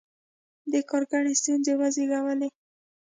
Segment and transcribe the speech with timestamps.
[0.71, 2.49] دې کار ګڼې ستونزې وزېږولې.